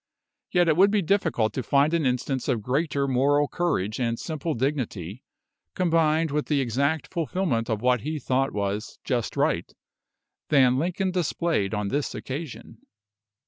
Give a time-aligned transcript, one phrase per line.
[0.49, 4.55] Yet it would be difficult to find an instance of greater moral courage and simple
[4.55, 5.23] dignity,
[5.75, 9.71] combined with the exact fulfilment of what he thought was "just right,"
[10.49, 12.79] than Lincoln displayed on this occasion.